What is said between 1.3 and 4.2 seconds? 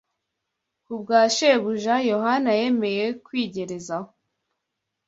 Shebuja, Yohana yemeye kwigerezaho